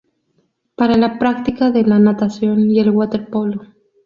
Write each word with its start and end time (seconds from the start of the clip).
Para 0.73 0.97
la 0.97 1.19
práctica 1.19 1.69
de 1.69 1.83
la 1.83 1.99
natación 1.99 2.71
y 2.71 2.79
el 2.79 2.89
waterpolo. 2.89 3.61